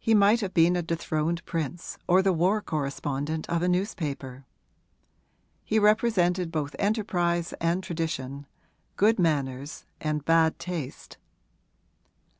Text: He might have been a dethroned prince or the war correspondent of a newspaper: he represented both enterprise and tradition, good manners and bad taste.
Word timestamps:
He 0.00 0.14
might 0.14 0.40
have 0.40 0.52
been 0.52 0.74
a 0.74 0.82
dethroned 0.82 1.46
prince 1.46 1.96
or 2.08 2.22
the 2.22 2.32
war 2.32 2.60
correspondent 2.60 3.48
of 3.48 3.62
a 3.62 3.68
newspaper: 3.68 4.46
he 5.62 5.78
represented 5.78 6.50
both 6.50 6.74
enterprise 6.76 7.52
and 7.60 7.80
tradition, 7.80 8.46
good 8.96 9.16
manners 9.16 9.84
and 10.00 10.24
bad 10.24 10.58
taste. 10.58 11.18